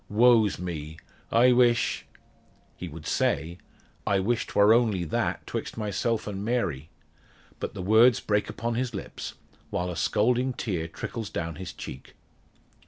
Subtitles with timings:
[0.09, 0.97] Woe's me!
[1.31, 2.05] I weesh"
[2.75, 3.59] He would say
[4.07, 6.89] "I weesh 'twar only that 'twixt myself an' Mary,"
[7.59, 9.35] but the words break upon his lips,
[9.69, 12.15] while a scalding tear trickles down his cheek.